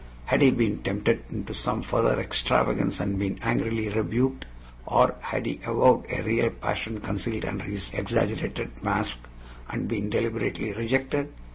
Had 0.25 0.41
he 0.41 0.49
been 0.49 0.79
tempted 0.79 1.25
into 1.29 1.53
some 1.53 1.83
further 1.83 2.19
extravagance 2.19 2.99
and 2.99 3.19
been 3.19 3.37
angrily 3.43 3.87
rebuked, 3.87 4.45
or 4.87 5.13
had 5.21 5.45
he 5.45 5.59
avowed 5.67 6.07
a 6.11 6.23
real 6.23 6.49
passion 6.49 6.99
concealed 6.99 7.45
under 7.45 7.65
his 7.65 7.91
exaggerated 7.93 8.71
mask 8.81 9.27
and 9.69 9.87
been 9.87 10.09
deliberately 10.09 10.73
rejected? 10.73 11.31